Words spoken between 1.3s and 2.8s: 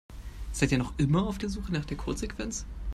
der Suche nach der Codesequenz?